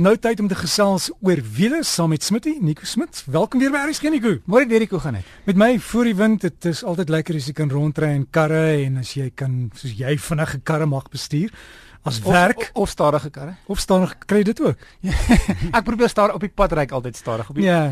Nou 0.00 0.14
tyd 0.16 0.38
om 0.40 0.46
te 0.48 0.56
gesels 0.56 1.10
oor 1.20 1.40
wiele 1.52 1.82
saam 1.84 2.08
met 2.14 2.24
Smitty, 2.24 2.54
Nico 2.64 2.86
Smit. 2.88 3.18
Welkom 3.28 3.60
weer 3.60 3.68
by 3.74 3.82
Aries 3.82 3.98
Genico. 4.00 4.30
Môre 4.48 4.64
Derrick, 4.64 4.94
hoe 4.94 5.00
gaan 5.02 5.18
dit? 5.18 5.26
Met 5.44 5.58
my 5.60 5.68
voor 5.90 6.08
die 6.08 6.14
wind, 6.16 6.40
dit 6.40 6.68
is 6.70 6.80
altyd 6.88 7.12
lekker 7.12 7.36
as 7.36 7.50
jy 7.50 7.52
kan 7.58 7.68
rondry 7.68 8.08
in 8.16 8.24
karre 8.32 8.62
en 8.86 8.96
as 9.02 9.10
jy 9.12 9.28
kan 9.36 9.66
soos 9.76 9.92
jy 9.98 10.14
vinnige 10.16 10.62
karre 10.64 10.88
mag 10.88 11.10
bestuur 11.12 11.52
as 12.08 12.22
werk 12.24 12.62
of, 12.62 12.70
of, 12.70 12.86
of 12.86 12.94
stadige 12.94 13.30
karre. 13.34 13.54
Of 13.68 13.82
stadig 13.84 14.16
kry 14.24 14.40
dit 14.48 14.64
ook. 14.64 14.88
ek 15.76 15.84
probeer 15.84 16.08
stadig 16.08 16.40
op 16.40 16.48
die 16.48 16.52
pad 16.62 16.72
ry 16.80 16.86
altyd 16.88 17.20
stadig 17.20 17.52
op 17.52 17.60
die 17.60 17.68
Ja, 17.68 17.82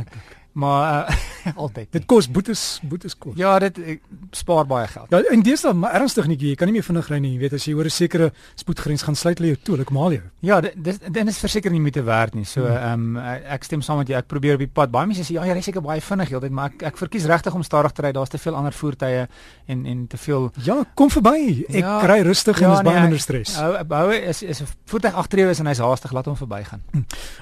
maar 0.58 1.08
uh, 1.08 1.16
altyd. 1.64 1.88
dit 1.94 2.06
kos 2.10 2.28
boetes, 2.30 2.62
boetes 2.82 3.14
kos. 3.18 3.36
Ja, 3.38 3.54
dit 3.62 3.78
ek, 3.78 4.02
spaar 4.36 4.66
baie 4.68 4.88
geld. 4.90 5.10
Ja, 5.14 5.22
en 5.32 5.42
dis 5.46 5.62
dan 5.64 5.78
maar 5.78 5.94
ernstig 5.98 6.26
nie, 6.30 6.36
jy 6.50 6.54
kan 6.58 6.68
nie 6.70 6.76
meer 6.78 6.86
vinnig 6.86 7.08
ry 7.12 7.20
nie. 7.22 7.32
Jy 7.36 7.42
weet 7.44 7.56
as 7.58 7.66
jy 7.68 7.74
oor 7.78 7.86
'n 7.86 7.94
sekere 7.94 8.30
spoedgrens 8.58 9.06
gaan 9.06 9.16
sluit 9.16 9.38
hulle 9.38 9.54
jou 9.54 9.60
toe, 9.62 9.78
ek 9.80 9.92
maal 9.94 10.12
jou. 10.16 10.22
Ja, 10.40 10.60
dit 10.60 10.74
dis 10.76 10.98
dit 10.98 11.28
is 11.28 11.38
verseker 11.38 11.70
nie 11.70 11.80
moeite 11.80 12.02
werd 12.02 12.34
nie. 12.34 12.44
So 12.44 12.66
ehm 12.66 13.16
um, 13.16 13.18
ek 13.18 13.64
stem 13.64 13.82
saam 13.82 13.98
met 13.98 14.08
jou. 14.08 14.18
Ek 14.18 14.26
probeer 14.26 14.54
op 14.54 14.64
die 14.64 14.70
pad. 14.70 14.90
Baie 14.90 15.06
mense 15.06 15.22
sê 15.24 15.36
ja, 15.38 15.44
jy 15.46 15.54
ry 15.54 15.62
seker 15.62 15.82
baie 15.82 16.00
vinnig 16.00 16.28
heeltyd, 16.28 16.50
maar 16.52 16.72
ek 16.72 16.82
ek 16.82 16.96
verkies 16.98 17.28
regtig 17.30 17.54
om 17.54 17.62
stadig 17.62 17.92
te 17.92 18.02
ry. 18.02 18.12
Daar's 18.12 18.28
te 18.34 18.38
veel 18.38 18.54
ander 18.54 18.72
voertuie 18.72 19.28
en 19.66 19.86
en 19.86 20.06
te 20.06 20.16
veel 20.16 20.50
Ja, 20.64 20.84
kom 20.94 21.10
verby. 21.10 21.64
Ek 21.68 21.84
Ja, 21.84 22.00
ry 22.06 22.20
rustig 22.22 22.60
en 22.60 22.70
ja, 22.70 22.76
is 22.78 22.82
baie 22.82 22.94
nee, 22.94 23.02
minder 23.02 23.20
stres. 23.20 23.56
Hou 23.56 23.76
hou 23.88 24.12
is 24.12 24.42
is 24.42 24.60
'n 24.62 24.66
voertuig 24.86 25.14
agter 25.14 25.38
jou 25.38 25.50
is 25.50 25.60
en 25.60 25.66
hy's 25.66 25.78
haastig, 25.78 26.12
laat 26.12 26.26
hom 26.26 26.36
verbygaan. 26.36 26.82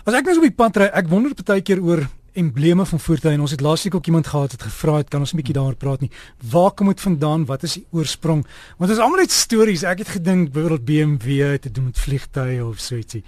As 0.05 0.15
ek 0.15 0.24
nou 0.24 0.35
so 0.35 0.41
op 0.41 0.48
die 0.48 0.57
pad 0.57 0.77
ry, 0.77 0.91
ek 0.93 1.09
wonder 1.09 1.33
baie 1.46 1.62
keer 1.62 1.80
oor 1.83 2.07
embleme 2.36 2.86
van 2.86 3.00
voertuie 3.00 3.34
en 3.34 3.40
ons 3.40 3.50
het 3.50 3.60
laasweek 3.64 3.95
ook 3.95 4.06
iemand 4.06 4.26
gehad 4.26 4.52
het 4.52 4.62
gevra 4.62 4.96
het 4.96 5.08
kan 5.08 5.20
ons 5.20 5.32
'n 5.32 5.36
bietjie 5.36 5.54
daaroor 5.54 5.76
praat 5.76 6.00
nie. 6.00 6.10
Waar 6.50 6.70
kom 6.70 6.86
dit 6.86 7.00
vandaan? 7.00 7.45
Wat 7.45 7.62
is 7.62 7.72
die 7.72 7.86
oorsprong? 7.90 8.46
Want 8.76 8.90
dit 8.90 8.98
is 8.98 9.04
almal 9.04 9.18
net 9.18 9.32
stories. 9.32 9.82
Ek 9.82 9.98
het 9.98 10.09
gedink 10.09 10.52
byvoorbeeld 10.52 10.84
BMW 10.84 11.50
het 11.52 11.62
te 11.62 11.70
doen 11.70 11.84
met 11.84 11.98
vliegtye 11.98 12.64
of 12.64 12.78
so 12.78 12.96
ietsie. 12.96 13.24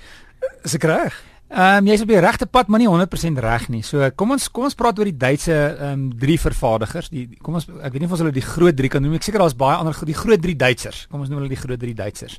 Is 0.63 0.75
ek 0.75 0.83
reg? 0.83 1.25
Ehm 1.49 1.79
um, 1.81 1.87
jy's 1.89 2.03
op 2.05 2.11
die 2.11 2.19
regte 2.21 2.45
pad, 2.47 2.69
maar 2.69 2.81
nie 2.83 2.89
100% 2.89 3.39
reg 3.41 3.69
nie. 3.73 3.81
So 3.83 4.05
kom 4.21 4.35
ons 4.35 4.51
kom 4.53 4.67
ons 4.69 4.77
praat 4.77 4.99
oor 5.01 5.09
die 5.09 5.17
Duitse 5.17 5.55
ehm 5.55 5.93
um, 5.95 6.03
drie 6.21 6.37
vervaardigers. 6.41 7.09
Die 7.09 7.25
kom 7.41 7.57
ons 7.57 7.65
ek 7.71 7.95
weet 7.95 8.03
nie 8.03 8.09
of 8.09 8.13
ons 8.13 8.21
hulle 8.21 8.35
die 8.37 8.45
groot 8.45 8.77
3 8.77 8.91
kan 8.93 9.03
noem. 9.03 9.15
Ek 9.17 9.25
seker 9.25 9.41
daar's 9.41 9.57
baie 9.57 9.79
ander 9.81 9.97
die 10.05 10.17
groot 10.19 10.43
3 10.45 10.57
Duitsers. 10.61 11.07
Kom 11.09 11.25
ons 11.25 11.33
noem 11.33 11.41
hulle 11.41 11.55
die 11.55 11.61
groot 11.61 11.81
3 11.81 11.95
Duitsers. 12.03 12.37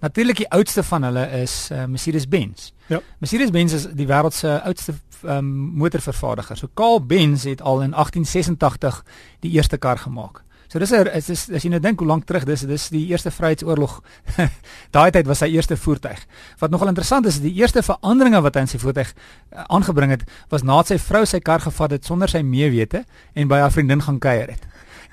Natuurlik 0.00 0.40
die 0.40 0.48
oudste 0.56 0.86
van 0.88 1.04
hulle 1.04 1.26
is 1.42 1.58
uh, 1.72 1.84
Mercedes-Benz. 1.84 2.70
Ja. 2.88 3.02
Mercedes-Benz 3.20 3.76
is 3.76 3.86
die 3.92 4.08
wêreld 4.08 4.36
se 4.36 4.56
oudste 4.62 4.96
ehm 5.20 5.36
um, 5.36 5.52
motorvervaardiger. 5.84 6.56
So 6.56 6.72
Carl 6.72 7.04
Benz 7.04 7.44
het 7.44 7.60
al 7.60 7.84
in 7.84 7.92
1886 7.92 9.04
die 9.44 9.52
eerste 9.60 9.76
kar 9.76 10.00
gemaak. 10.00 10.45
So 10.68 10.78
dis 10.78 10.92
'n 10.92 11.06
is 11.14 11.26
dis 11.26 11.50
as 11.50 11.62
jy 11.62 11.70
nou 11.70 11.80
dink 11.80 11.98
hoe 11.98 12.08
lank 12.08 12.24
terug 12.26 12.44
dis 12.44 12.60
dis 12.60 12.88
die 12.88 13.06
eerste 13.06 13.30
Vryheidsoorlog. 13.30 14.02
Daai 14.96 15.10
tyd 15.10 15.26
was 15.26 15.38
sy 15.38 15.46
eerste 15.54 15.76
voertuig. 15.76 16.26
Wat 16.58 16.70
nogal 16.70 16.88
interessant 16.88 17.26
is, 17.26 17.40
die 17.40 17.54
eerste 17.54 17.82
veranderinge 17.82 18.42
wat 18.42 18.54
hy 18.54 18.60
in 18.60 18.66
sy 18.66 18.78
voertuig 18.78 19.12
uh, 19.14 19.64
aangebring 19.68 20.10
het, 20.10 20.24
was 20.48 20.62
nadat 20.62 20.86
sy 20.86 20.98
vrou 20.98 21.24
sy 21.24 21.40
kar 21.40 21.60
gevat 21.60 21.90
het 21.90 22.04
sonder 22.04 22.28
sy 22.28 22.42
meewete 22.42 23.04
en 23.34 23.48
by 23.48 23.58
haar 23.62 23.70
vriendin 23.70 24.02
gaan 24.02 24.18
kuier 24.18 24.50
het. 24.50 24.66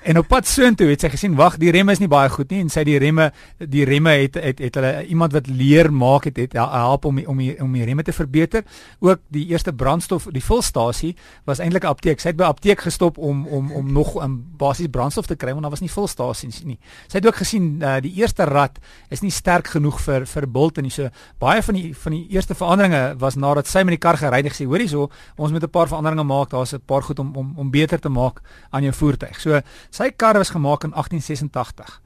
En 0.04 0.18
op 0.18 0.26
pad 0.28 0.44
soontoe 0.44 0.90
het 0.90 1.00
sy 1.00 1.08
gesien, 1.14 1.32
wag, 1.38 1.54
die 1.56 1.70
remme 1.72 1.94
is 1.94 2.00
nie 2.02 2.10
baie 2.12 2.28
goed 2.28 2.50
nie 2.52 2.58
en 2.60 2.68
sy 2.68 2.82
die 2.84 2.98
remme 3.00 3.30
die 3.56 3.86
remme 3.88 4.12
het 4.20 4.34
het 4.36 4.58
het 4.60 4.74
hulle 4.76 4.90
iemand 5.08 5.32
wat 5.32 5.46
leer 5.48 5.88
maak 5.88 6.26
het 6.28 6.36
het 6.42 6.56
help 6.60 7.06
om 7.08 7.22
om 7.24 7.38
die, 7.40 7.54
om 7.62 7.72
die 7.72 7.86
remme 7.88 8.04
te 8.04 8.12
verbeter. 8.12 8.66
Ook 9.00 9.22
die 9.32 9.46
eerste 9.48 9.72
brandstof, 9.72 10.26
die 10.34 10.44
vulstasie 10.44 11.14
was 11.48 11.62
eintlik 11.64 11.84
'n 11.84 11.94
apteek. 11.94 12.20
Sy 12.20 12.34
het 12.34 12.36
by 12.36 12.44
apteek 12.44 12.84
gestop 12.84 13.18
om 13.18 13.46
om 13.46 13.72
om 13.72 13.92
nog 13.92 14.16
'n 14.16 14.24
um, 14.24 14.44
basies 14.58 14.90
brandstof 14.90 15.26
te 15.26 15.36
kry 15.36 15.52
want 15.52 15.62
daar 15.62 15.70
was 15.70 15.80
nie 15.80 15.90
vulstasies 15.90 16.64
nie. 16.64 16.78
Sy 17.08 17.16
het 17.18 17.26
ook 17.26 17.36
gesien 17.36 17.80
uh, 17.80 17.96
die 18.00 18.12
eerste 18.12 18.44
rad 18.44 18.78
is 19.08 19.22
nie 19.22 19.30
sterk 19.30 19.66
genoeg 19.68 20.00
vir 20.00 20.26
vir 20.26 20.48
bolte 20.48 20.82
nie. 20.82 20.90
So 20.90 21.08
baie 21.38 21.62
van 21.62 21.74
die 21.74 21.94
van 21.96 22.12
die 22.12 22.26
eerste 22.28 22.54
veranderinge 22.54 23.14
was 23.18 23.34
nadat 23.34 23.66
sy 23.66 23.78
met 23.78 23.96
die 23.96 24.04
kar 24.08 24.16
gery 24.16 24.42
het 24.42 24.52
gesê, 24.52 24.66
hoorie 24.66 24.88
so, 24.88 25.08
ons 25.36 25.50
moet 25.50 25.62
'n 25.62 25.70
paar 25.70 25.88
veranderinge 25.88 26.24
maak. 26.24 26.50
Daar's 26.50 26.74
'n 26.74 26.82
paar 26.84 27.02
goed 27.02 27.18
om 27.18 27.36
om 27.36 27.52
om 27.56 27.70
beter 27.70 27.98
te 28.00 28.08
maak 28.08 28.42
aan 28.70 28.82
jou 28.82 28.92
voertuig. 28.92 29.40
So 29.40 29.60
Sy 29.94 30.10
kar 30.18 30.34
was 30.34 30.50
gemaak 30.50 30.82
in 30.84 30.90
1886. 30.90 32.00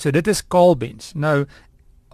So 0.00 0.10
dit 0.10 0.26
is 0.26 0.40
Carl 0.48 0.76
Benz. 0.76 1.12
Nou 1.12 1.44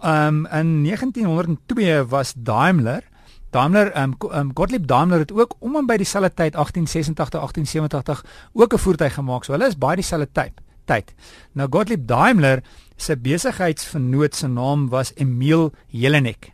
um 0.03 0.45
in 0.45 0.83
1902 0.83 2.05
was 2.09 2.33
Daimler 2.35 3.03
Daimler 3.51 3.91
um, 3.97 4.15
um 4.31 4.51
Gottlieb 4.53 4.87
Daimler 4.87 5.19
het 5.19 5.31
ook 5.31 5.55
om 5.59 5.75
en 5.75 5.85
by 5.85 5.97
dieselfde 6.01 6.33
tyd 6.33 6.55
1886 6.55 7.39
1887 7.39 8.25
ook 8.53 8.73
'n 8.73 8.77
voertuig 8.77 9.13
gemaak. 9.13 9.43
So 9.43 9.51
hulle 9.51 9.67
is 9.67 9.77
baie 9.77 9.95
dieselfde 9.95 10.29
tyd. 10.31 10.51
Tyd. 10.85 11.13
Nou 11.51 11.67
Gottlieb 11.69 12.07
Daimler 12.07 12.63
se 12.95 13.17
besigheidsvernoot 13.17 14.35
se 14.35 14.47
naam 14.47 14.89
was 14.89 15.11
Emil 15.15 15.71
Jelinek. 15.87 16.51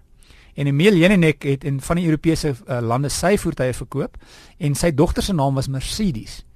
En 0.53 0.67
Emil 0.67 0.93
Jelinek 0.93 1.43
het 1.43 1.63
in 1.63 1.81
van 1.81 1.95
die 1.95 2.05
Europese 2.05 2.55
uh, 2.67 2.79
lande 2.79 3.09
sy 3.09 3.37
voertuie 3.37 3.73
verkoop 3.73 4.17
en 4.57 4.75
sy 4.75 4.91
dogter 4.91 5.23
se 5.23 5.33
naam 5.33 5.53
was 5.53 5.67
Mercedes. 5.67 6.46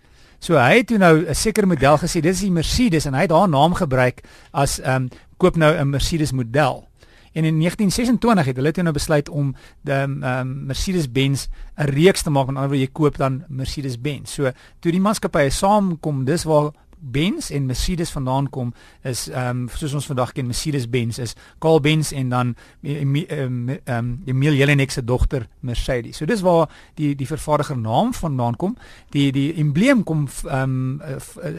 So 0.41 0.57
hy 0.57 0.79
het 0.81 0.89
nou 0.97 1.21
'n 1.21 1.35
sekere 1.35 1.67
model 1.67 1.97
gesê, 1.97 2.19
dis 2.19 2.39
die 2.39 2.51
Mercedes 2.51 3.05
en 3.05 3.13
hy 3.13 3.21
het 3.21 3.31
haar 3.31 3.49
naam 3.49 3.73
gebruik 3.73 4.23
as 4.51 4.79
ehm 4.79 5.03
um, 5.03 5.09
koop 5.37 5.55
nou 5.55 5.77
'n 5.77 5.89
Mercedes 5.89 6.31
model. 6.31 6.87
En 7.33 7.45
in 7.45 7.59
1926 7.59 8.45
het 8.45 8.55
hulle 8.55 8.71
toe 8.71 8.83
nou 8.83 8.93
besluit 8.93 9.29
om 9.29 9.55
die 9.81 9.93
ehm 9.93 10.23
um, 10.23 10.65
Mercedes-Benz 10.65 11.47
'n 11.77 11.83
reeks 11.83 12.21
te 12.21 12.29
maak, 12.29 12.47
met 12.47 12.55
ander 12.55 12.69
woorde 12.69 12.85
jy 12.85 12.91
koop 12.91 13.17
dan 13.17 13.43
Mercedes-Benz. 13.47 14.33
So 14.33 14.51
toe 14.79 14.91
die 14.91 15.01
maatskappye 15.01 15.49
saamkom, 15.49 16.25
dis 16.25 16.43
waar 16.43 16.71
Benz 17.01 17.49
en 17.49 17.65
Mercedes 17.65 18.09
vandaan 18.09 18.49
kom 18.49 18.73
is 19.01 19.27
ehm 19.29 19.63
um, 19.63 19.69
soos 19.73 19.93
ons 19.97 20.05
vandag 20.05 20.31
ken 20.37 20.45
Mercedes-Benz 20.45 21.17
is 21.17 21.35
Carl 21.59 21.79
Benz 21.81 22.11
en 22.11 22.29
dan 22.29 22.55
ehm 22.81 23.69
um, 23.85 24.21
Emil 24.25 24.53
Jelinek 24.53 24.91
se 24.91 25.03
dogter 25.03 25.47
Mercedes. 25.59 26.17
So 26.17 26.25
dis 26.25 26.41
waar 26.41 26.69
die 26.95 27.15
die 27.15 27.27
vervaardiger 27.27 27.77
naam 27.77 28.13
vandaan 28.13 28.55
kom. 28.55 28.77
Die 29.09 29.31
die 29.31 29.53
embleem 29.53 30.03
kom 30.03 30.27
ehm 30.45 31.01
um, 31.01 31.01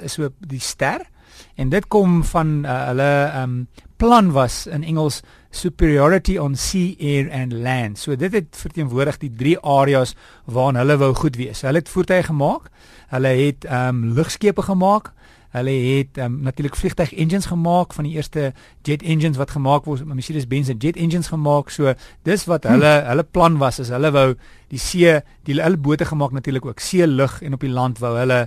is 0.02 0.12
so 0.12 0.30
die 0.38 0.60
ster 0.60 1.06
en 1.54 1.68
dit 1.68 1.86
kom 1.88 2.24
van 2.24 2.64
uh, 2.64 2.86
hulle 2.86 3.10
ehm 3.32 3.42
um, 3.42 3.66
plan 3.96 4.32
was 4.32 4.66
in 4.66 4.82
Engels 4.82 5.20
superiority 5.50 6.38
on 6.38 6.56
sea 6.56 6.94
air 6.98 7.30
and 7.30 7.52
land. 7.52 7.98
So 7.98 8.16
dit 8.16 8.32
het 8.32 8.56
verteenwoordig 8.56 9.18
die 9.22 9.30
drie 9.30 9.58
areas 9.58 10.16
waarin 10.44 10.80
hulle 10.80 10.96
wou 10.98 11.12
goed 11.14 11.36
wees. 11.36 11.62
Hulle 11.62 11.78
het 11.78 11.88
voertuie 11.88 12.22
gemaak. 12.22 12.70
Hulle 13.12 13.28
het 13.28 13.64
ehm 13.64 13.88
um, 13.88 14.14
lugskepe 14.16 14.62
gemaak. 14.62 15.12
Hulle 15.52 15.72
het 15.84 16.18
um, 16.24 16.38
natuurlik 16.46 16.76
vliegtuig 16.76 17.12
engines 17.14 17.46
gemaak 17.50 17.92
van 17.92 18.06
die 18.08 18.14
eerste 18.16 18.52
jet 18.88 19.02
engines 19.02 19.36
wat 19.36 19.52
gemaak 19.52 19.84
word. 19.84 20.04
Mercedes-Benz 20.08 20.72
het 20.72 20.82
jet 20.82 20.96
engines 20.96 21.28
gemaak. 21.28 21.70
So 21.70 21.92
dis 22.28 22.46
wat 22.48 22.64
hulle 22.70 22.88
hm. 22.88 23.08
hulle 23.10 23.24
plan 23.24 23.58
was 23.60 23.82
is 23.82 23.92
hulle 23.92 24.12
wou 24.14 24.26
die 24.72 24.80
see, 24.80 25.18
die 25.44 25.58
hulle 25.60 25.76
bote 25.76 26.08
gemaak 26.08 26.32
natuurlik 26.32 26.66
ook 26.70 26.80
see, 26.80 27.06
lug 27.06 27.40
en 27.44 27.58
op 27.58 27.60
die 27.60 27.72
land 27.72 28.00
wou 28.00 28.14
hulle 28.16 28.46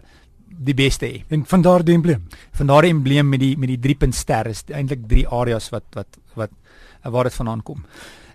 die 0.56 0.74
beste 0.74 1.06
hê. 1.06 1.22
En 1.30 1.46
van 1.46 1.62
daar 1.62 1.84
die 1.86 1.96
embleem. 1.96 2.26
Van 2.58 2.68
daar 2.68 2.88
die 2.88 2.94
embleem 2.96 3.30
met 3.30 3.40
die 3.44 3.54
met 3.58 3.70
die 3.70 3.80
drie 3.80 3.96
punt 4.00 4.16
ster 4.16 4.48
is 4.50 4.64
eintlik 4.72 5.06
drie 5.10 5.28
areas 5.28 5.70
wat 5.74 5.86
wat 5.94 6.20
wat 6.34 6.52
waar 7.04 7.30
dit 7.30 7.38
vandaan 7.38 7.64
kom. 7.64 7.86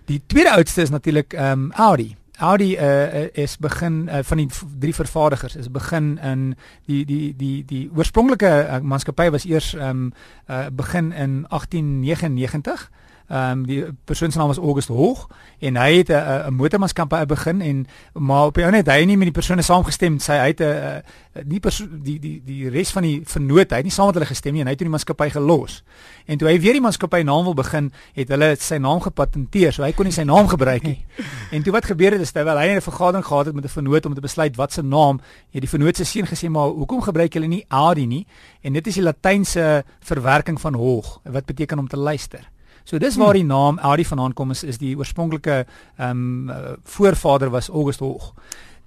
Die 0.07 0.21
tweede 0.27 0.51
oudste 0.55 0.81
is 0.81 0.89
natuurlik 0.89 1.33
ehm 1.33 1.67
um, 1.67 1.71
Audi. 1.71 2.15
Audi 2.37 2.77
uh, 2.77 3.27
is 3.33 3.57
begin 3.57 4.07
uh, 4.09 4.19
van 4.21 4.37
die 4.37 4.47
drie 4.79 4.95
vervaardigers 4.95 5.55
is 5.55 5.71
begin 5.71 6.17
in 6.17 6.55
die 6.85 7.05
die 7.05 7.35
die 7.35 7.65
die 7.65 7.89
oorspronklike 7.95 8.67
uh, 8.67 8.79
maatskappy 8.79 9.29
was 9.29 9.45
eers 9.45 9.73
um, 9.73 10.11
uh, 10.49 10.65
begin 10.71 11.11
in 11.11 11.45
1899 11.49 12.89
Ehm 13.31 13.51
um, 13.51 13.65
die 13.65 13.85
persoon 14.03 14.31
se 14.31 14.37
naam 14.37 14.47
was 14.47 14.57
August 14.57 14.87
Hoog 14.87 15.27
en 15.59 15.77
hy 15.77 15.97
het 15.97 16.09
'n 16.09 16.47
'n 16.47 16.53
motormaatskappy 16.53 17.25
begin 17.25 17.61
en 17.61 17.87
maar 18.13 18.45
op 18.45 18.55
die 18.55 18.63
ou 18.63 18.71
net 18.71 18.87
hy 18.87 19.05
nie 19.05 19.17
met 19.17 19.25
die 19.25 19.39
persone 19.39 19.61
saamgestem 19.61 20.19
sy 20.19 20.33
hy 20.33 20.47
het 20.47 20.59
'n 20.59 21.03
nie 21.47 21.59
die 22.03 22.19
die 22.19 22.41
die 22.45 22.69
res 22.69 22.91
van 22.91 23.03
die 23.03 23.21
vernoot 23.23 23.71
hy 23.71 23.77
het 23.77 23.83
nie 23.83 23.91
saam 23.91 24.05
met 24.05 24.15
hulle 24.15 24.25
gestem 24.25 24.53
nie 24.53 24.61
en 24.61 24.67
hy 24.67 24.71
het 24.71 24.77
toe 24.77 24.87
die 24.87 24.91
maatskappy 24.91 25.29
gelos. 25.29 25.83
En 26.25 26.37
toe 26.37 26.47
hy 26.47 26.59
weer 26.59 26.73
die 26.73 26.81
maatskappy 26.81 27.21
naam 27.23 27.43
wil 27.43 27.53
begin, 27.53 27.91
het 28.13 28.27
hulle 28.27 28.55
sy 28.59 28.77
naam 28.77 28.99
gepatenteer, 28.99 29.73
so 29.73 29.83
hy 29.83 29.91
kon 29.91 30.05
nie 30.05 30.13
sy 30.13 30.23
naam 30.23 30.47
gebruik 30.47 30.83
nie. 30.83 31.05
En 31.55 31.63
toe 31.63 31.71
wat 31.71 31.85
gebeur 31.85 32.11
het 32.11 32.21
is 32.21 32.31
terwyl 32.31 32.57
hy 32.57 32.75
'n 32.75 32.81
vergadering 32.81 33.25
gehad 33.25 33.45
het 33.45 33.55
met 33.55 33.63
'n 33.63 33.67
vernoot 33.69 34.05
om 34.05 34.13
te 34.13 34.21
besluit 34.21 34.55
wat 34.55 34.73
se 34.73 34.81
naam, 34.81 35.21
het 35.51 35.61
die 35.61 35.69
vernoot 35.69 35.95
se 35.95 36.03
seun 36.03 36.27
gesê 36.27 36.49
maar 36.49 36.67
hoekom 36.67 37.01
gebruik 37.01 37.33
julle 37.33 37.47
nie 37.47 37.65
Audi 37.69 38.05
nie? 38.05 38.27
En 38.61 38.73
dit 38.73 38.87
is 38.87 38.95
die 38.95 39.03
latynse 39.03 39.83
verwerking 39.99 40.61
van 40.61 40.73
hoog 40.73 41.21
wat 41.23 41.45
beteken 41.45 41.79
om 41.79 41.87
te 41.87 41.97
luister. 41.97 42.49
So 42.83 42.97
dis 42.97 43.15
waar 43.15 43.33
die 43.33 43.45
naam 43.45 43.79
Audi 43.79 44.05
vandaan 44.05 44.33
kom 44.33 44.51
is 44.51 44.63
is 44.63 44.77
die 44.77 44.95
oorspronklike 44.97 45.65
ehm 45.97 46.09
um, 46.09 46.77
voorvader 46.83 47.49
was 47.49 47.69
August 47.69 47.99
Hoog. 47.99 48.33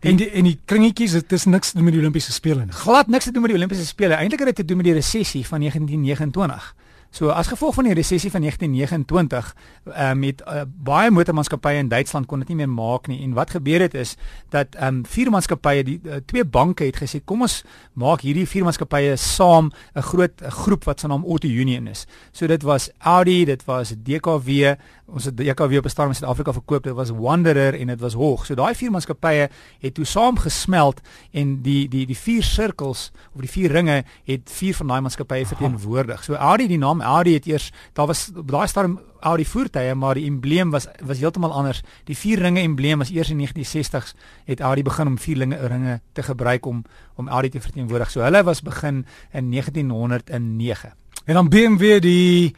Die, 0.00 0.11
en 0.11 0.17
die 0.17 0.31
en 0.31 0.44
die 0.44 0.58
kringetjies 0.64 1.12
dit 1.12 1.32
is 1.32 1.44
niks 1.44 1.70
te 1.70 1.76
doen 1.76 1.85
met 1.85 1.94
die 1.94 2.02
Olimpiese 2.02 2.32
spele 2.32 2.64
nie. 2.64 2.73
Glad 2.73 3.08
niks 3.08 3.25
te 3.25 3.32
doen 3.32 3.43
met 3.43 3.50
die 3.50 3.58
Olimpiese 3.58 3.87
spele. 3.87 4.14
Eintlik 4.14 4.38
het 4.38 4.49
dit 4.52 4.56
te 4.56 4.64
doen 4.64 4.76
met 4.76 4.87
die 4.87 4.94
resessie 4.94 5.46
van 5.46 5.61
1929. 5.61 6.75
So 7.14 7.31
as 7.31 7.46
gevolg 7.46 7.76
van 7.76 7.87
die 7.87 7.94
resessie 7.94 8.31
van 8.31 8.43
1929, 8.43 9.55
ehm 9.84 10.11
um, 10.11 10.19
met 10.19 10.40
uh, 10.49 10.64
baie 10.66 11.11
motormaatskappye 11.14 11.78
in 11.78 11.88
Duitsland 11.88 12.26
kon 12.26 12.40
dit 12.43 12.49
nie 12.50 12.56
meer 12.56 12.69
maak 12.69 13.06
nie. 13.06 13.20
En 13.22 13.37
wat 13.37 13.52
gebeur 13.55 13.84
het 13.87 13.94
is 13.94 14.16
dat 14.50 14.75
ehm 14.75 14.96
um, 14.96 15.05
vier 15.06 15.31
maatskappye, 15.31 15.84
die 15.87 16.00
uh, 16.02 16.19
twee 16.26 16.44
banke 16.44 16.88
het 16.88 16.99
gesê 16.99 17.20
kom 17.25 17.46
ons 17.46 17.61
maak 17.94 18.26
hierdie 18.26 18.49
vier 18.50 18.66
maatskappye 18.66 19.14
saam 19.16 19.70
'n 19.94 20.02
groot 20.11 20.43
groep 20.58 20.84
wat 20.90 21.00
se 21.00 21.06
naam 21.06 21.22
Auto 21.25 21.49
Union 21.49 21.87
is. 21.87 22.06
So 22.32 22.46
dit 22.46 22.62
was 22.62 22.90
Audi, 22.99 23.44
dit 23.44 23.64
was 23.64 23.94
DKW, 23.94 24.75
ons 25.06 25.25
het 25.25 25.37
DKW 25.37 25.77
op 25.77 25.85
'n 25.85 25.89
stadium 25.89 26.09
in 26.09 26.15
Suid-Afrika 26.15 26.53
verkoop, 26.53 26.83
dit 26.83 26.93
was 26.93 27.11
Wanderer 27.11 27.81
en 27.81 27.87
dit 27.87 28.01
was 28.01 28.12
Hoog. 28.12 28.47
So 28.47 28.55
daai 28.55 28.75
vier 28.75 28.91
maatskappye 28.91 29.49
het 29.79 29.95
toe 29.95 30.05
saam 30.05 30.39
gesmelt 30.39 31.01
en 31.31 31.62
die 31.62 31.89
die 31.89 32.06
die 32.06 32.17
vier 32.17 32.43
sirkels 32.43 33.12
of 33.35 33.41
die 33.41 33.51
vier 33.51 33.71
ringe 33.71 34.05
het 34.25 34.51
vier 34.51 34.75
van 34.75 34.87
daai 34.87 35.01
maatskappye 35.01 35.47
verteenwoordig. 35.47 36.25
So 36.25 36.35
Audi 36.35 36.67
die 36.67 36.79
naam 36.79 37.01
Audi 37.01 37.35
het 37.35 37.47
eers 37.47 37.73
daar 37.93 38.06
was 38.06 38.31
daai 38.47 38.67
stadium 38.69 39.01
Audi 39.21 39.45
voertuie 39.45 39.95
maar 39.95 40.15
die 40.15 40.27
embleem 40.27 40.71
was 40.71 40.87
was 41.01 41.19
heeltemal 41.19 41.53
anders. 41.53 41.83
Die 42.05 42.17
vier 42.17 42.39
ringe 42.39 42.61
embleem 42.61 42.99
was 42.99 43.11
eers 43.11 43.31
in 43.31 43.49
1960s 43.49 44.15
het 44.45 44.61
Audi 44.61 44.83
begin 44.83 45.07
om 45.07 45.19
vier 45.19 45.37
ringe, 45.37 45.67
ringe 45.67 46.00
te 46.12 46.23
gebruik 46.23 46.67
om 46.67 46.85
om 47.15 47.29
Audi 47.29 47.49
te 47.49 47.61
verteenwoordig. 47.61 48.11
So 48.11 48.21
hulle 48.21 48.43
was 48.43 48.62
begin 48.62 49.07
in 49.33 49.50
1909. 49.50 50.93
En 51.25 51.35
dan 51.35 51.49
BMW 51.49 52.00
die 52.00 52.55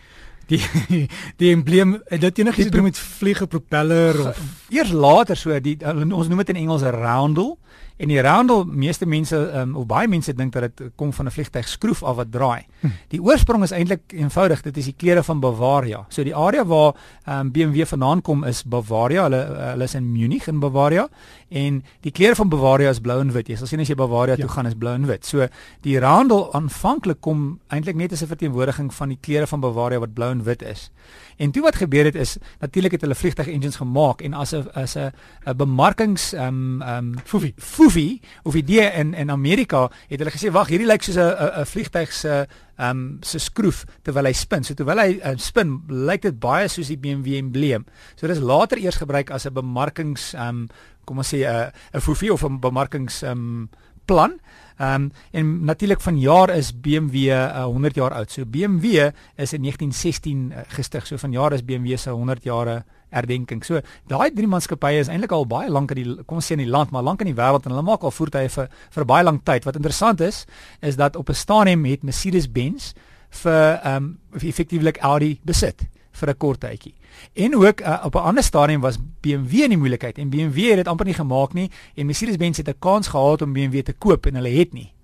die 0.46 0.60
die 1.40 1.52
embleem 1.52 1.96
dit 2.08 2.38
enigiets 2.38 2.70
doen 2.70 2.88
met 2.88 2.98
vliege 2.98 3.46
propeller 3.46 4.28
of 4.28 4.40
eers 4.69 4.93
later 4.93 5.37
so 5.37 5.60
die 5.60 5.78
ons 5.87 6.28
noem 6.28 6.44
dit 6.44 6.54
in 6.54 6.62
Engels 6.66 6.82
'n 6.82 6.94
roundel 6.94 7.58
En 7.96 8.08
die 8.08 8.20
roundel, 8.20 8.64
meeste 8.64 9.06
mense 9.06 9.37
um, 9.56 9.75
of 9.76 9.87
baie 9.88 10.08
mense 10.08 10.34
dink 10.37 10.52
dat 10.52 10.66
dit 10.69 10.90
kom 11.00 11.12
van 11.12 11.26
'n 11.26 11.31
vliegtyg 11.31 11.69
skroef 11.69 12.02
af 12.02 12.16
wat 12.16 12.31
draai. 12.32 12.66
Hm. 12.81 12.88
Die 13.08 13.22
oorsprong 13.22 13.62
is 13.62 13.70
eintlik 13.70 14.12
eenvoudig, 14.12 14.62
dit 14.62 14.76
is 14.76 14.84
die 14.84 14.94
kleure 14.96 15.22
van 15.22 15.40
Bavaria. 15.40 16.04
So 16.08 16.22
die 16.22 16.37
area 16.37 16.64
waar 16.64 16.93
um, 16.93 16.96
ehm, 17.25 17.50
BMW 17.50 17.87
vandaan 17.87 18.22
kom 18.22 18.44
is 18.44 18.62
Bavaria. 18.64 19.22
Hulle 19.22 19.43
hulle 19.70 19.84
is 19.84 19.94
in 19.94 20.12
Munich 20.12 20.46
in 20.46 20.60
Bavaria 20.60 21.08
en 21.48 21.84
die 22.00 22.12
kleure 22.12 22.34
van 22.34 22.48
Bavaria 22.48 22.90
is 22.90 23.00
blou 23.00 23.20
en 23.20 23.32
wit. 23.32 23.48
Jy 23.48 23.56
sal 23.56 23.66
sien 23.66 23.81
as 23.81 23.88
jy 23.88 23.94
Bavaria 23.94 24.34
ja. 24.34 24.40
toe 24.40 24.49
gaan 24.49 24.66
is 24.66 24.75
blou 24.75 24.94
en 24.94 25.06
wit. 25.06 25.26
So 25.26 25.46
die 25.81 25.99
roundel 25.99 26.52
aanvanklik 26.54 27.20
kom 27.20 27.60
eintlik 27.69 27.96
net 27.96 28.12
as 28.12 28.22
'n 28.22 28.26
verteenwoordiging 28.26 28.94
van 28.94 29.08
die 29.08 29.19
kleure 29.20 29.46
van 29.46 29.60
Bavaria 29.60 29.99
wat 29.99 30.14
blou 30.14 30.31
en 30.31 30.42
wit 30.44 30.62
is. 30.62 30.90
En 31.37 31.50
toe 31.50 31.62
wat 31.62 31.76
gebeur 31.76 32.04
het 32.04 32.14
is 32.14 32.37
natuurlik 32.60 32.92
het 32.92 33.00
hulle 33.00 33.14
vliegtyg 33.14 33.49
engines 33.49 33.76
gemaak 33.76 34.20
en 34.20 34.34
as 34.34 34.52
'n 34.52 34.69
as 34.75 34.96
'n 34.96 35.12
bemarkings 35.56 36.32
ehm 36.32 36.46
um, 36.46 36.82
ehm 36.82 37.04
um, 37.04 37.14
foefie 37.25 37.54
foefie 37.86 38.20
of 38.42 38.54
idee 38.58 38.90
in 38.98 39.14
in 39.14 39.30
Amerika 39.30 39.86
het 40.10 40.18
hulle 40.18 40.32
gesê 40.34 40.50
wag 40.50 40.70
hierdie 40.72 40.88
lyk 40.88 41.04
soos 41.06 41.16
'n 41.16 41.60
'n 41.62 41.66
vliegtyg 41.66 42.12
se 42.12 42.46
ehm 42.76 42.90
um, 42.90 43.18
se 43.22 43.38
skroef 43.38 43.84
terwyl 44.02 44.26
hy 44.26 44.32
spin. 44.32 44.64
So 44.64 44.74
terwyl 44.74 44.98
hy 44.98 45.20
uh, 45.22 45.36
spin 45.36 45.82
lyk 45.88 46.22
dit 46.22 46.40
baie 46.40 46.68
soos 46.68 46.88
die 46.88 46.98
BMW 46.98 47.38
embleem. 47.38 47.86
So 48.16 48.26
dit 48.26 48.36
is 48.36 48.42
later 48.42 48.78
eers 48.78 48.96
gebruik 48.96 49.30
as 49.30 49.46
'n 49.46 49.54
bemarkings 49.54 50.34
ehm 50.34 50.48
um, 50.48 50.68
kom 51.04 51.18
ons 51.18 51.34
sê 51.34 51.46
'n 51.46 51.72
'n 51.94 52.00
foefie 52.00 52.32
of 52.32 52.44
'n 52.44 52.60
bemarkings 52.60 53.22
ehm 53.22 53.32
um, 53.32 53.70
plan. 54.04 54.40
Ehm 54.78 54.94
um, 54.94 55.12
en 55.32 55.64
natuurlik 55.64 56.00
vanjaar 56.00 56.50
is 56.50 56.80
BMW 56.80 57.30
uh, 57.30 57.64
100 57.64 57.94
jaar 57.94 58.12
oud. 58.12 58.30
So 58.30 58.44
BMW 58.44 59.10
is 59.36 59.52
in 59.52 59.62
1916 59.62 60.52
uh, 60.52 60.58
gestig. 60.68 61.06
So 61.06 61.16
vanjaar 61.16 61.52
is 61.52 61.64
BMW 61.64 61.96
se 61.96 62.10
100 62.10 62.42
jare 62.42 62.84
herdenking. 63.16 63.64
So 63.64 63.80
daai 64.10 64.30
drie 64.36 64.48
maatskappye 64.50 65.00
is 65.00 65.10
eintlik 65.12 65.32
al 65.32 65.48
baie 65.50 65.70
lank 65.72 65.94
in 65.94 66.02
die 66.02 66.24
kom 66.24 66.40
ons 66.40 66.50
sê 66.50 66.56
in 66.58 66.64
die 66.64 66.70
land, 66.70 66.92
maar 66.94 67.06
lank 67.06 67.24
in 67.24 67.32
die 67.32 67.38
wêreld 67.38 67.66
en 67.66 67.74
hulle 67.74 67.86
maak 67.86 68.04
al 68.04 68.14
voertuie 68.14 68.52
vir 68.52 68.70
vir 68.94 69.08
baie 69.08 69.26
lank 69.26 69.44
tyd. 69.48 69.66
Wat 69.68 69.76
interessant 69.80 70.20
is, 70.20 70.44
is 70.80 70.96
dat 70.96 71.16
op 71.16 71.28
'n 71.30 71.34
stadium 71.34 71.84
het 71.84 72.02
Mercedes-Benz 72.02 72.94
vir 73.42 73.80
ehm 73.82 73.96
um, 73.96 74.18
effektiewelik 74.40 74.98
Audi 75.02 75.38
besit 75.44 75.86
vir 76.12 76.30
'n 76.30 76.36
kort 76.36 76.60
tydjie. 76.60 76.94
En 77.34 77.56
ook 77.56 77.80
uh, 77.80 78.02
op 78.04 78.14
'n 78.14 78.26
ander 78.28 78.42
stadium 78.42 78.80
was 78.80 78.98
BMW 79.20 79.52
in 79.64 79.70
die 79.70 79.78
moeilikheid 79.78 80.18
en 80.18 80.30
BMW 80.30 80.68
het 80.68 80.76
dit 80.76 80.88
amper 80.88 81.06
nie 81.06 81.14
gemaak 81.14 81.52
nie 81.52 81.70
en 81.94 82.06
Mercedes-Benz 82.06 82.56
het 82.56 82.68
'n 82.68 82.78
kans 82.78 83.08
gehad 83.08 83.42
om 83.42 83.52
BMW 83.52 83.82
te 83.82 83.92
koop 83.92 84.26
en 84.26 84.34
hulle 84.34 84.58
het 84.58 84.72
nie. 84.72 84.95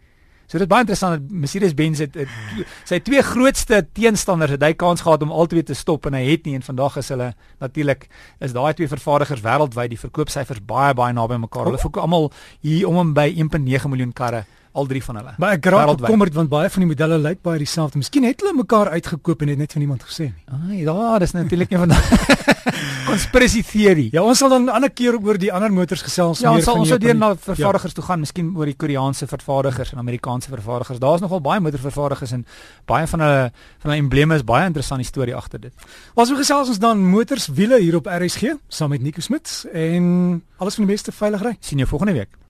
So 0.52 0.60
dit 0.60 0.66
is 0.66 0.68
baie 0.68 0.84
interessant 0.84 1.14
dat 1.16 1.30
Mercedes-Benz 1.32 2.00
het, 2.04 2.16
het 2.20 2.64
sy 2.84 2.98
twee 3.00 3.22
grootste 3.24 3.78
teenstanders 3.96 4.52
het 4.52 4.66
hy 4.66 4.74
kans 4.76 5.00
gehad 5.00 5.22
om 5.24 5.30
albei 5.32 5.62
te 5.64 5.72
stop 5.72 6.04
en 6.10 6.18
hy 6.18 6.26
het 6.26 6.44
nie 6.44 6.58
en 6.58 6.66
vandag 6.66 6.98
is 7.00 7.08
hulle 7.08 7.30
natuurlik 7.64 8.04
is 8.44 8.52
daai 8.52 8.74
twee 8.76 8.90
vervaardigers 8.90 9.40
wêreldwyd 9.40 9.94
die 9.94 10.00
verkoopsyfers 10.02 10.60
baie 10.68 10.92
baie 10.92 11.16
naby 11.16 11.40
mekaar. 11.40 11.70
Hulle 11.70 11.80
verkoop 11.80 12.04
almal 12.04 12.28
hier 12.60 12.84
om 12.90 13.00
en 13.00 13.14
by 13.16 13.30
1.9 13.32 13.88
miljoen 13.94 14.12
karre 14.12 14.44
al 14.76 14.92
drie 14.92 15.00
van 15.04 15.22
hulle. 15.22 15.32
Maar 15.40 15.56
ek 15.56 15.72
raak 15.72 15.94
bekommerd 16.04 16.36
want 16.36 16.52
baie 16.52 16.68
van 16.76 16.84
die 16.84 16.90
modelle 16.92 17.22
lyk 17.30 17.40
baie 17.48 17.64
dieselfde. 17.64 18.04
Miskien 18.04 18.28
het 18.28 18.44
hulle 18.44 18.52
mekaar 18.60 18.92
uitgekoop 18.92 19.46
en 19.46 19.54
het 19.54 19.64
net 19.64 19.72
van 19.72 19.88
iemand 19.88 20.04
gesê 20.04 20.28
nie. 20.28 20.44
Ah, 20.52 20.68
ja, 20.76 21.18
dis 21.24 21.32
natuurlik 21.32 21.72
een 21.72 21.86
van 21.86 21.96
conspiracy 23.12 23.62
theory. 23.66 24.08
Ja, 24.12 24.24
ons 24.24 24.40
sal 24.40 24.50
dan 24.52 24.64
'n 24.64 24.72
ander 24.72 24.90
keer 24.90 25.18
oor 25.18 25.38
die 25.38 25.52
ander 25.52 25.72
motors 25.72 26.02
gesels 26.02 26.40
ja. 26.40 26.48
Ja, 26.48 26.56
ons 26.56 26.64
sal 26.64 26.78
ons 26.78 26.88
sou 26.88 26.98
deur 26.98 27.14
na 27.14 27.34
vervaardigers 27.36 27.92
ja. 27.92 27.98
toe 28.00 28.04
gaan, 28.04 28.20
miskien 28.20 28.52
oor 28.56 28.66
die 28.66 28.76
Koreaanse 28.76 29.26
vervaardigers 29.26 29.92
en 29.92 29.98
Amerikaanse 29.98 30.48
vervaardigers. 30.48 30.98
Daar's 30.98 31.20
nogal 31.20 31.40
baie 31.40 31.60
motorvervaardigers 31.60 32.32
en 32.32 32.46
baie 32.86 33.06
van 33.06 33.20
hulle 33.20 33.52
van 33.82 33.90
hulle 33.90 34.02
embleme 34.02 34.34
is 34.34 34.44
baie 34.44 34.66
interessante 34.66 35.04
storie 35.04 35.34
agter 35.34 35.60
dit. 35.60 35.72
Ons 36.14 36.28
so 36.28 36.36
gesels 36.36 36.68
ons 36.68 36.78
dan 36.78 36.98
motors 36.98 37.48
wiele 37.48 37.80
hier 37.80 37.96
op 37.96 38.06
RSG 38.06 38.56
saam 38.68 38.90
met 38.90 39.02
Nico 39.02 39.20
Smit 39.20 39.66
en 39.72 40.42
alles 40.56 40.74
van 40.74 40.86
die 40.86 40.94
beste 40.94 41.12
veiligheid. 41.12 41.56
Sien 41.60 41.78
jou 41.78 41.88
volgende 41.88 42.12
week. 42.12 42.42